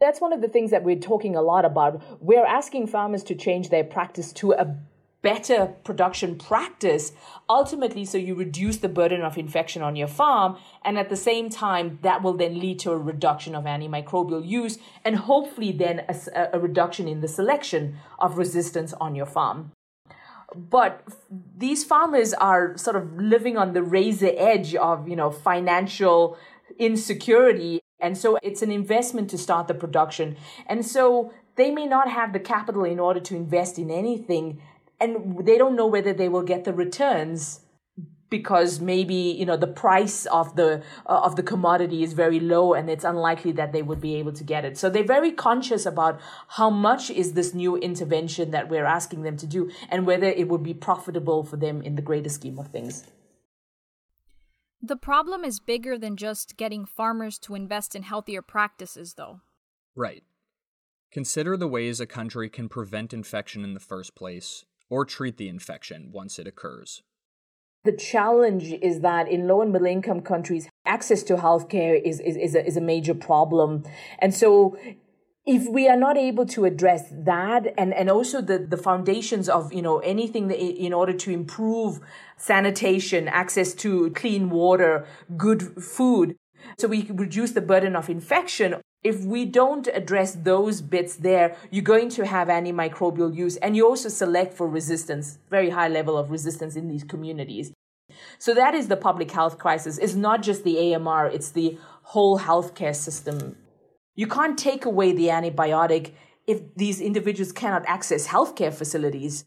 That's 0.00 0.20
one 0.20 0.32
of 0.32 0.42
the 0.42 0.48
things 0.48 0.70
that 0.70 0.84
we're 0.84 0.96
talking 0.96 1.34
a 1.34 1.42
lot 1.42 1.64
about. 1.64 2.22
We're 2.22 2.46
asking 2.46 2.86
farmers 2.86 3.24
to 3.24 3.34
change 3.34 3.70
their 3.70 3.84
practice 3.84 4.32
to 4.34 4.52
a 4.52 4.76
better 5.22 5.66
production 5.82 6.36
practice 6.36 7.12
ultimately 7.48 8.04
so 8.04 8.16
you 8.16 8.34
reduce 8.34 8.76
the 8.78 8.88
burden 8.88 9.22
of 9.22 9.36
infection 9.36 9.82
on 9.82 9.96
your 9.96 10.06
farm 10.06 10.56
and 10.84 10.96
at 10.96 11.08
the 11.08 11.16
same 11.16 11.50
time 11.50 11.98
that 12.02 12.22
will 12.22 12.34
then 12.34 12.58
lead 12.58 12.78
to 12.78 12.92
a 12.92 12.96
reduction 12.96 13.54
of 13.54 13.64
antimicrobial 13.64 14.46
use 14.46 14.78
and 15.04 15.16
hopefully 15.16 15.72
then 15.72 16.04
a, 16.08 16.48
a 16.52 16.60
reduction 16.60 17.08
in 17.08 17.20
the 17.20 17.28
selection 17.28 17.96
of 18.18 18.38
resistance 18.38 18.92
on 19.00 19.14
your 19.14 19.26
farm. 19.26 19.72
But 20.54 21.02
these 21.56 21.84
farmers 21.84 22.32
are 22.34 22.76
sort 22.78 22.96
of 22.96 23.18
living 23.18 23.58
on 23.58 23.72
the 23.72 23.82
razor 23.82 24.30
edge 24.36 24.74
of 24.76 25.08
you 25.08 25.16
know 25.16 25.30
financial 25.30 26.38
insecurity 26.78 27.80
and 28.00 28.16
so 28.16 28.38
it's 28.42 28.62
an 28.62 28.70
investment 28.70 29.28
to 29.30 29.38
start 29.38 29.66
the 29.66 29.74
production. 29.74 30.36
And 30.66 30.86
so 30.86 31.32
they 31.56 31.70
may 31.70 31.86
not 31.86 32.10
have 32.10 32.32
the 32.32 32.38
capital 32.38 32.84
in 32.84 33.00
order 33.00 33.20
to 33.20 33.34
invest 33.34 33.78
in 33.78 33.90
anything 33.90 34.62
and 35.00 35.46
they 35.46 35.58
don't 35.58 35.76
know 35.76 35.86
whether 35.86 36.12
they 36.12 36.28
will 36.28 36.42
get 36.42 36.64
the 36.64 36.72
returns 36.72 37.60
because 38.30 38.80
maybe 38.80 39.14
you 39.14 39.46
know 39.46 39.56
the 39.56 39.66
price 39.66 40.26
of 40.26 40.56
the 40.56 40.82
uh, 41.06 41.20
of 41.20 41.36
the 41.36 41.42
commodity 41.42 42.02
is 42.02 42.12
very 42.12 42.40
low 42.40 42.74
and 42.74 42.90
it's 42.90 43.04
unlikely 43.04 43.52
that 43.52 43.72
they 43.72 43.82
would 43.82 44.00
be 44.00 44.16
able 44.16 44.32
to 44.32 44.44
get 44.44 44.64
it. 44.64 44.76
So 44.76 44.90
they're 44.90 45.04
very 45.04 45.32
conscious 45.32 45.86
about 45.86 46.20
how 46.48 46.70
much 46.70 47.10
is 47.10 47.32
this 47.32 47.54
new 47.54 47.76
intervention 47.76 48.50
that 48.50 48.68
we're 48.68 48.84
asking 48.84 49.22
them 49.22 49.36
to 49.38 49.46
do 49.46 49.70
and 49.88 50.06
whether 50.06 50.26
it 50.26 50.48
would 50.48 50.62
be 50.62 50.74
profitable 50.74 51.42
for 51.44 51.56
them 51.56 51.82
in 51.82 51.96
the 51.96 52.02
greater 52.02 52.28
scheme 52.28 52.58
of 52.58 52.68
things. 52.68 53.04
The 54.80 54.96
problem 54.96 55.44
is 55.44 55.58
bigger 55.58 55.98
than 55.98 56.16
just 56.16 56.56
getting 56.56 56.84
farmers 56.84 57.38
to 57.40 57.54
invest 57.54 57.96
in 57.96 58.02
healthier 58.02 58.42
practices 58.42 59.14
though. 59.14 59.40
Right. 59.96 60.22
Consider 61.10 61.56
the 61.56 61.66
ways 61.66 62.00
a 62.00 62.06
country 62.06 62.50
can 62.50 62.68
prevent 62.68 63.14
infection 63.14 63.64
in 63.64 63.72
the 63.72 63.80
first 63.80 64.14
place 64.14 64.66
or 64.90 65.04
treat 65.04 65.36
the 65.36 65.48
infection 65.48 66.10
once 66.12 66.38
it 66.38 66.46
occurs. 66.46 67.02
The 67.84 67.92
challenge 67.92 68.64
is 68.82 69.00
that 69.00 69.28
in 69.28 69.46
low 69.46 69.62
and 69.62 69.72
middle 69.72 69.86
income 69.86 70.20
countries, 70.20 70.68
access 70.84 71.22
to 71.24 71.36
healthcare 71.36 72.00
is, 72.02 72.20
is, 72.20 72.36
is, 72.36 72.54
a, 72.54 72.66
is 72.66 72.76
a 72.76 72.80
major 72.80 73.14
problem. 73.14 73.84
And 74.18 74.34
so 74.34 74.76
if 75.48 75.66
we 75.66 75.88
are 75.88 75.96
not 75.96 76.18
able 76.18 76.44
to 76.44 76.66
address 76.66 77.10
that 77.10 77.72
and, 77.78 77.94
and 77.94 78.10
also 78.10 78.42
the, 78.42 78.58
the 78.58 78.76
foundations 78.76 79.48
of 79.48 79.72
you 79.72 79.80
know 79.80 79.98
anything 80.00 80.48
that 80.48 80.58
in 80.58 80.92
order 80.92 81.14
to 81.14 81.30
improve 81.30 82.00
sanitation 82.36 83.26
access 83.28 83.72
to 83.72 84.10
clean 84.10 84.50
water 84.50 85.06
good 85.38 85.62
food 85.82 86.36
so 86.78 86.86
we 86.86 87.10
reduce 87.10 87.52
the 87.52 87.62
burden 87.62 87.96
of 87.96 88.10
infection 88.10 88.76
if 89.04 89.24
we 89.24 89.44
don't 89.44 89.86
address 89.88 90.34
those 90.34 90.80
bits 90.80 91.16
there, 91.16 91.56
you're 91.70 91.84
going 91.84 92.08
to 92.10 92.26
have 92.26 92.48
antimicrobial 92.48 93.34
use 93.34 93.56
and 93.56 93.76
you 93.76 93.86
also 93.86 94.08
select 94.08 94.54
for 94.54 94.68
resistance, 94.68 95.38
very 95.50 95.70
high 95.70 95.88
level 95.88 96.16
of 96.16 96.30
resistance 96.30 96.76
in 96.76 96.88
these 96.88 97.04
communities. 97.04 97.72
So 98.38 98.54
that 98.54 98.74
is 98.74 98.88
the 98.88 98.96
public 98.96 99.30
health 99.30 99.58
crisis. 99.58 99.98
It's 99.98 100.14
not 100.14 100.42
just 100.42 100.64
the 100.64 100.94
AMR, 100.94 101.26
it's 101.26 101.50
the 101.50 101.78
whole 102.02 102.38
healthcare 102.40 102.94
system. 102.94 103.56
You 104.16 104.26
can't 104.26 104.58
take 104.58 104.84
away 104.84 105.12
the 105.12 105.28
antibiotic 105.28 106.12
if 106.46 106.74
these 106.74 107.00
individuals 107.00 107.52
cannot 107.52 107.84
access 107.86 108.28
healthcare 108.28 108.72
facilities. 108.72 109.44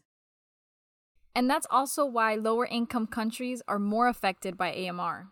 And 1.34 1.50
that's 1.50 1.66
also 1.70 2.06
why 2.06 2.36
lower 2.36 2.66
income 2.66 3.06
countries 3.06 3.62
are 3.66 3.78
more 3.78 4.08
affected 4.08 4.56
by 4.56 4.72
AMR. 4.72 5.28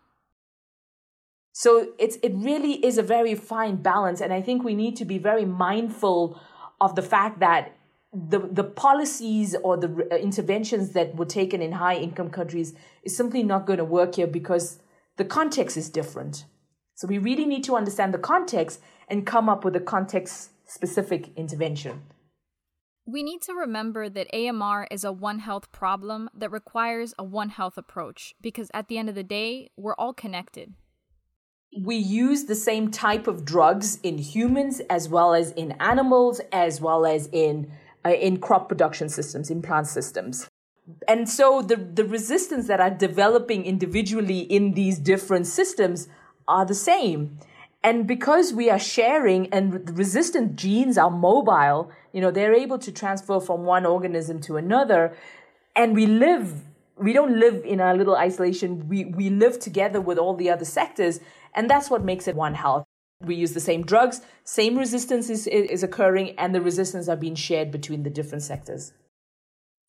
So 1.53 1.89
it's 1.99 2.17
it 2.23 2.33
really 2.35 2.85
is 2.85 2.97
a 2.97 3.03
very 3.03 3.35
fine 3.35 3.77
balance, 3.77 4.21
and 4.21 4.31
I 4.31 4.41
think 4.41 4.63
we 4.63 4.75
need 4.75 4.95
to 4.97 5.05
be 5.05 5.17
very 5.17 5.45
mindful 5.45 6.39
of 6.79 6.95
the 6.95 7.01
fact 7.01 7.39
that 7.39 7.75
the 8.13 8.39
the 8.39 8.63
policies 8.63 9.55
or 9.63 9.77
the 9.77 10.07
uh, 10.11 10.15
interventions 10.15 10.91
that 10.91 11.15
were 11.15 11.25
taken 11.25 11.61
in 11.61 11.73
high 11.73 11.95
income 11.95 12.29
countries 12.29 12.73
is 13.03 13.15
simply 13.15 13.43
not 13.43 13.65
going 13.65 13.79
to 13.79 13.85
work 13.85 14.15
here 14.15 14.27
because 14.27 14.79
the 15.17 15.25
context 15.25 15.77
is 15.77 15.89
different. 15.89 16.45
So 16.95 17.07
we 17.07 17.17
really 17.17 17.45
need 17.45 17.63
to 17.65 17.75
understand 17.75 18.13
the 18.13 18.19
context 18.19 18.81
and 19.07 19.25
come 19.25 19.49
up 19.49 19.65
with 19.65 19.75
a 19.75 19.79
context 19.79 20.51
specific 20.65 21.31
intervention. 21.35 22.03
We 23.05 23.23
need 23.23 23.41
to 23.43 23.53
remember 23.53 24.07
that 24.09 24.33
AMR 24.33 24.87
is 24.91 25.03
a 25.03 25.11
One 25.11 25.39
Health 25.39 25.71
problem 25.71 26.29
that 26.33 26.51
requires 26.51 27.13
a 27.17 27.23
One 27.23 27.49
Health 27.49 27.77
approach 27.77 28.35
because 28.39 28.69
at 28.73 28.87
the 28.87 28.97
end 28.97 29.09
of 29.09 29.15
the 29.15 29.23
day, 29.23 29.71
we're 29.75 29.95
all 29.95 30.13
connected 30.13 30.75
we 31.77 31.95
use 31.95 32.45
the 32.45 32.55
same 32.55 32.91
type 32.91 33.27
of 33.27 33.45
drugs 33.45 33.99
in 34.03 34.17
humans 34.17 34.81
as 34.89 35.07
well 35.07 35.33
as 35.33 35.51
in 35.51 35.71
animals 35.73 36.41
as 36.51 36.81
well 36.81 37.05
as 37.05 37.29
in 37.31 37.71
uh, 38.05 38.09
in 38.09 38.37
crop 38.37 38.67
production 38.67 39.07
systems 39.07 39.49
in 39.49 39.61
plant 39.61 39.87
systems. 39.87 40.49
And 41.07 41.29
so 41.29 41.61
the 41.61 41.77
the 41.77 42.03
resistance 42.03 42.67
that 42.67 42.81
are 42.81 42.89
developing 42.89 43.65
individually 43.65 44.39
in 44.39 44.73
these 44.73 44.99
different 44.99 45.47
systems 45.47 46.09
are 46.47 46.65
the 46.65 46.75
same. 46.75 47.39
And 47.83 48.05
because 48.05 48.53
we 48.53 48.69
are 48.69 48.79
sharing 48.79 49.51
and 49.53 49.97
resistant 49.97 50.55
genes 50.55 50.97
are 50.97 51.09
mobile 51.09 51.91
you 52.11 52.19
know 52.19 52.31
they're 52.31 52.53
able 52.53 52.79
to 52.79 52.91
transfer 52.91 53.39
from 53.39 53.63
one 53.63 53.85
organism 53.85 54.41
to 54.41 54.57
another. 54.57 55.15
And 55.75 55.95
we 55.95 56.05
live 56.05 56.65
we 56.97 57.13
don't 57.13 57.39
live 57.39 57.63
in 57.65 57.79
a 57.79 57.93
little 57.93 58.15
isolation. 58.15 58.89
We 58.89 59.05
we 59.05 59.29
live 59.29 59.59
together 59.59 60.01
with 60.01 60.17
all 60.17 60.35
the 60.35 60.49
other 60.49 60.65
sectors 60.65 61.21
and 61.55 61.69
that's 61.69 61.89
what 61.89 62.03
makes 62.03 62.27
it 62.27 62.35
One 62.35 62.55
Health. 62.55 62.85
We 63.21 63.35
use 63.35 63.53
the 63.53 63.59
same 63.59 63.83
drugs, 63.83 64.21
same 64.43 64.77
resistance 64.77 65.29
is, 65.29 65.45
is 65.47 65.83
occurring, 65.83 66.33
and 66.37 66.55
the 66.55 66.61
resistance 66.61 67.07
are 67.07 67.15
being 67.15 67.35
shared 67.35 67.71
between 67.71 68.03
the 68.03 68.09
different 68.09 68.43
sectors. 68.43 68.93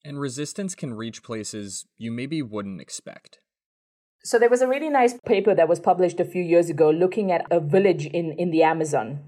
And 0.05 0.21
resistance 0.21 0.75
can 0.75 0.95
reach 0.95 1.23
places 1.23 1.87
you 1.97 2.11
maybe 2.11 2.43
wouldn't 2.43 2.81
expect. 2.81 3.39
So 4.25 4.39
there 4.39 4.51
was 4.51 4.63
a 4.63 4.69
really 4.69 4.91
nice 4.91 5.19
paper 5.27 5.55
that 5.55 5.69
was 5.69 5.81
published 5.81 6.21
a 6.21 6.25
few 6.25 6.43
years 6.43 6.71
ago 6.71 6.91
looking 6.91 7.33
at 7.33 7.47
a 7.51 7.59
village 7.59 8.07
in, 8.07 8.33
in 8.33 8.51
the 8.51 8.63
Amazon. 8.63 9.21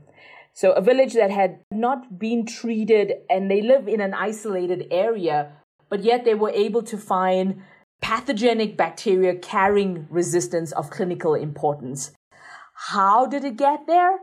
So 0.53 0.71
a 0.73 0.81
village 0.81 1.15
that 1.15 1.33
had 1.33 1.61
not 1.73 2.19
been 2.19 2.47
treated 2.47 3.15
and 3.29 3.51
they 3.51 3.61
live 3.61 3.89
in 3.89 4.01
an 4.01 4.15
isolated 4.15 4.87
area, 4.93 5.53
but 5.89 6.05
yet 6.05 6.25
they 6.25 6.35
were 6.35 6.51
able 6.51 6.83
to 6.85 6.97
find 6.97 7.63
pathogenic 8.01 8.77
bacteria 8.77 9.35
carrying 9.35 10.07
resistance 10.11 10.71
of 10.73 10.91
clinical 10.91 11.35
importance. 11.35 12.13
How 12.89 13.25
did 13.25 13.45
it 13.45 13.57
get 13.57 13.87
there? 13.87 14.19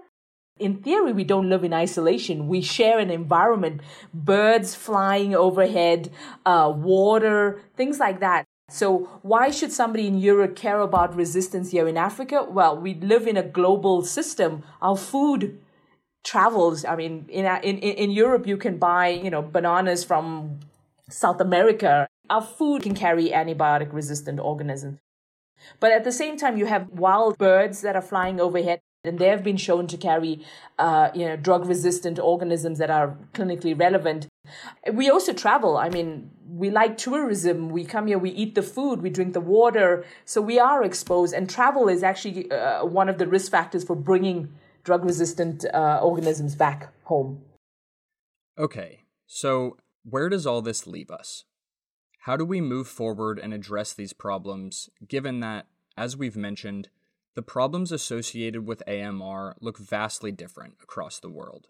In 0.60 0.84
theory, 0.84 1.14
we 1.14 1.24
don't 1.24 1.50
live 1.50 1.64
in 1.64 1.74
isolation. 1.74 2.48
We 2.48 2.62
share 2.62 3.00
an 3.00 3.10
environment, 3.10 3.82
birds 4.14 4.76
flying 4.76 5.34
overhead, 5.34 6.12
uh, 6.46 6.72
water, 6.76 7.62
things 7.76 8.00
like 8.00 8.20
that. 8.20 8.46
So, 8.70 9.10
why 9.24 9.50
should 9.50 9.72
somebody 9.72 10.06
in 10.06 10.20
Europe 10.20 10.56
care 10.56 10.80
about 10.80 11.16
resistance 11.16 11.72
here 11.72 11.88
in 11.88 11.98
Africa? 11.98 12.46
Well, 12.48 12.78
we 12.78 12.94
live 12.94 13.26
in 13.26 13.36
a 13.36 13.44
global 13.44 14.04
system. 14.04 14.64
Our 14.80 14.96
food 14.96 15.60
travels. 16.24 16.86
I 16.86 16.96
mean, 16.96 17.26
in, 17.30 17.46
in, 17.46 17.80
in 17.80 18.12
Europe, 18.12 18.46
you 18.46 18.58
can 18.58 18.78
buy, 18.78 19.08
you 19.08 19.32
know, 19.32 19.42
bananas 19.42 20.04
from 20.04 20.60
South 21.10 21.42
America. 21.42 22.08
Our 22.30 22.44
food 22.44 22.84
can 22.84 22.94
carry 22.94 23.30
antibiotic 23.30 23.92
resistant 23.92 24.40
organisms. 24.40 25.00
But 25.80 25.92
at 25.92 26.04
the 26.04 26.12
same 26.12 26.38
time, 26.38 26.58
you 26.58 26.66
have 26.66 26.90
wild 26.90 27.38
birds 27.38 27.82
that 27.82 27.96
are 27.96 28.02
flying 28.02 28.40
overhead 28.40 28.82
and 29.04 29.18
they 29.18 29.28
have 29.28 29.44
been 29.44 29.58
shown 29.58 29.88
to 29.88 29.98
carry 29.98 30.46
uh, 30.78 31.10
you 31.14 31.26
know 31.26 31.36
drug 31.36 31.66
resistant 31.66 32.20
organisms 32.20 32.78
that 32.78 32.90
are 32.90 33.18
clinically 33.34 33.78
relevant. 33.78 34.28
We 34.92 35.10
also 35.10 35.34
travel. 35.34 35.78
I 35.78 35.90
mean 35.90 36.32
we 36.48 36.70
like 36.70 36.98
tourism. 36.98 37.70
We 37.70 37.86
come 37.86 38.08
here 38.08 38.20
we 38.20 38.32
eat 38.32 38.56
the 38.56 38.62
food 38.62 39.02
we 39.02 39.10
drink 39.10 39.34
the 39.34 39.42
water. 39.42 40.06
So 40.26 40.42
we 40.42 40.60
are 40.60 40.84
exposed 40.84 41.34
and 41.34 41.50
travel 41.50 41.88
is 41.88 42.04
actually 42.04 42.52
uh, 42.52 42.86
one 42.86 43.10
of 43.10 43.18
the 43.18 43.28
risk 43.28 43.52
factors 43.52 43.84
for 43.84 43.96
bringing 43.96 44.50
drug 44.84 45.04
resistant 45.06 45.66
uh, 45.74 46.00
organisms 46.02 46.56
back 46.56 46.90
home. 47.04 47.42
Okay. 48.58 49.06
So 49.26 49.78
where 50.04 50.30
does 50.30 50.46
all 50.46 50.62
this 50.62 50.86
leave 50.86 51.10
us 51.10 51.46
how 52.22 52.38
do 52.38 52.46
we 52.46 52.62
move 52.62 52.88
forward 52.88 53.40
and 53.40 53.54
address 53.54 53.94
these 53.94 54.14
problems 54.14 54.90
given 55.08 55.40
that 55.40 55.68
as 55.98 56.16
we've 56.16 56.38
mentioned 56.38 56.90
the 57.34 57.42
problems 57.42 57.92
associated 57.92 58.68
with 58.68 58.84
AMR 58.88 59.56
look 59.62 59.78
vastly 59.78 60.32
different 60.32 60.76
across 60.84 61.20
the 61.20 61.30
world. 61.30 61.68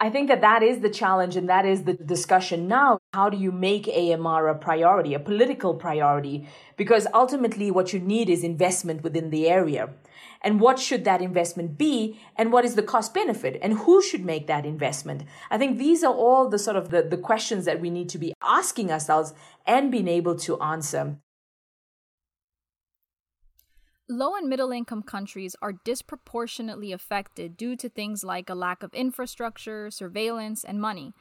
I 0.00 0.10
think 0.10 0.28
that 0.28 0.42
that 0.42 0.62
is 0.62 0.78
the 0.78 0.90
challenge 0.90 1.34
and 1.34 1.48
that 1.48 1.66
is 1.66 1.82
the 1.82 1.94
discussion 1.94 2.68
now. 2.68 3.00
How 3.12 3.28
do 3.28 3.36
you 3.36 3.50
make 3.50 3.88
AMR 3.88 4.46
a 4.46 4.54
priority, 4.54 5.12
a 5.12 5.18
political 5.18 5.74
priority? 5.74 6.46
Because 6.76 7.08
ultimately, 7.12 7.72
what 7.72 7.92
you 7.92 7.98
need 7.98 8.30
is 8.30 8.44
investment 8.44 9.02
within 9.02 9.30
the 9.30 9.48
area. 9.48 9.90
And 10.40 10.60
what 10.60 10.78
should 10.78 11.04
that 11.04 11.20
investment 11.20 11.76
be? 11.76 12.20
And 12.36 12.52
what 12.52 12.64
is 12.64 12.76
the 12.76 12.82
cost 12.82 13.12
benefit? 13.12 13.58
And 13.60 13.72
who 13.72 14.00
should 14.00 14.24
make 14.24 14.46
that 14.46 14.64
investment? 14.64 15.24
I 15.50 15.58
think 15.58 15.78
these 15.78 16.04
are 16.04 16.14
all 16.14 16.48
the 16.48 16.60
sort 16.60 16.76
of 16.76 16.90
the, 16.90 17.02
the 17.02 17.16
questions 17.16 17.64
that 17.64 17.80
we 17.80 17.90
need 17.90 18.08
to 18.10 18.18
be 18.18 18.34
asking 18.40 18.92
ourselves 18.92 19.34
and 19.66 19.90
being 19.90 20.06
able 20.06 20.36
to 20.36 20.60
answer. 20.60 21.16
Low 24.10 24.34
and 24.36 24.48
middle 24.48 24.72
income 24.72 25.02
countries 25.02 25.54
are 25.60 25.74
disproportionately 25.84 26.92
affected 26.92 27.58
due 27.58 27.76
to 27.76 27.90
things 27.90 28.24
like 28.24 28.48
a 28.48 28.54
lack 28.54 28.82
of 28.82 28.94
infrastructure, 28.94 29.90
surveillance, 29.90 30.64
and 30.64 30.80
money. 30.80 31.12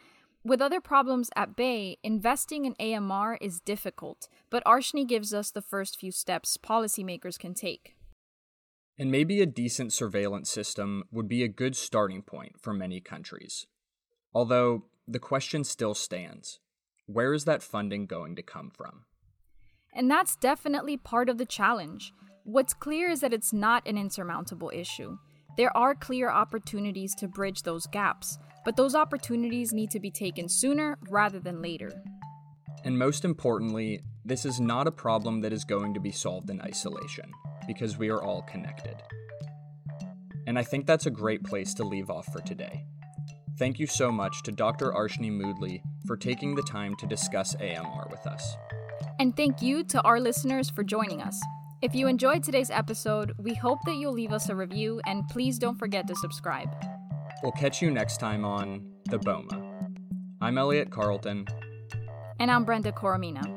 With 0.46 0.62
other 0.62 0.79
problems 0.79 1.29
at 1.36 1.58
bay, 1.58 1.98
investing 2.01 2.63
in 2.63 2.75
AMR 2.79 3.38
is 3.41 3.60
difficult, 3.60 4.29
but 4.50 4.63
Arshnee 4.63 5.06
gives 5.06 5.34
us 5.34 5.51
the 5.51 5.62
first 5.62 6.00
few 6.00 6.13
steps 6.13 6.56
policymakers 6.56 7.38
can 7.38 7.53
take. 7.53 7.98
And 8.98 9.12
maybe 9.12 9.41
a 9.41 9.46
decent 9.46 9.91
surveillance 9.91 10.50
system 10.50 11.03
would 11.12 11.27
be 11.27 11.44
a 11.44 11.50
good 11.50 11.75
starting 11.75 12.22
point 12.22 12.53
for 12.62 12.74
many 12.74 13.01
countries. 13.01 13.67
Although, 14.34 14.86
the 15.06 15.20
question 15.20 15.65
still 15.65 15.94
stands 15.94 16.60
where 17.06 17.34
is 17.34 17.44
that 17.44 17.63
funding 17.63 18.06
going 18.06 18.38
to 18.38 18.41
come 18.41 18.70
from? 18.70 19.03
And 19.94 20.10
that's 20.10 20.38
definitely 20.38 20.96
part 20.96 21.27
of 21.27 21.38
the 21.38 21.46
challenge. 21.46 22.13
What's 22.50 22.74
clear 22.74 23.10
is 23.10 23.20
that 23.20 23.34
it's 23.34 23.51
not 23.51 23.86
an 23.86 23.98
insurmountable 23.98 24.72
issue. 24.74 25.18
There 25.58 25.75
are 25.75 25.94
clear 25.94 26.32
opportunities 26.32 27.13
to 27.16 27.27
bridge 27.27 27.63
those 27.63 27.88
gaps, 27.88 28.39
but 28.63 28.77
those 28.77 28.96
opportunities 28.96 29.74
need 29.74 29.92
to 29.92 30.00
be 30.00 30.10
taken 30.10 30.48
sooner 30.48 30.98
rather 31.10 31.42
than 31.42 31.62
later. 31.62 31.92
And 32.86 32.98
most 32.98 33.25
importantly, 33.25 34.00
this 34.24 34.46
is 34.46 34.62
not 34.62 34.88
a 34.88 34.92
problem 34.92 35.42
that 35.42 35.51
is 35.51 35.66
going 35.66 35.94
to 35.94 36.00
be 36.00 36.13
solved 36.13 36.50
in 36.50 36.62
isolation, 36.62 37.30
because 37.68 37.98
we 37.98 38.08
are 38.08 38.24
all 38.24 38.44
connected. 38.44 38.96
And 40.48 40.58
I 40.58 40.63
think 40.63 40.86
that's 40.86 41.06
a 41.06 41.12
great 41.12 41.44
place 41.44 41.74
to 41.74 41.83
leave 41.83 42.10
off 42.10 42.31
for 42.31 42.40
today. 42.40 42.86
Thank 43.60 43.77
you 43.77 43.88
so 43.88 44.10
much 44.10 44.42
to 44.44 44.53
Dr. 44.53 44.94
Arshnee 44.94 45.38
Moodley 45.38 45.81
for 46.05 46.16
taking 46.16 46.55
the 46.55 46.64
time 46.64 46.96
to 46.96 47.07
discuss 47.07 47.55
AMR 47.55 48.07
with 48.10 48.25
us. 48.25 48.55
And 49.20 49.36
thank 49.36 49.62
you 49.62 49.83
to 49.83 50.01
our 50.03 50.22
listeners 50.22 50.70
for 50.70 50.86
joining 50.86 51.22
us. 51.22 51.38
If 51.79 51.94
you 51.94 52.07
enjoyed 52.07 52.44
today's 52.44 52.72
episode, 52.72 53.33
we 53.37 53.53
hope 53.53 53.77
that 53.85 53.98
you'll 53.98 54.13
leave 54.13 54.31
us 54.31 54.50
a 54.50 54.55
review 54.55 55.00
and 55.05 55.27
please 55.27 55.59
don't 55.59 55.77
forget 55.77 56.07
to 56.07 56.16
subscribe. 56.16 56.70
We'll 57.44 57.51
catch 57.51 57.83
you 57.83 57.92
next 57.92 58.18
time 58.18 58.44
on 58.44 58.83
The 59.11 59.20
BOMA. 59.20 59.92
I'm 60.42 60.57
Elliot 60.57 60.90
Carleton. 60.90 61.46
And 62.40 62.50
I'm 62.50 62.66
Brenda 62.66 62.92
Coromina. 62.92 63.56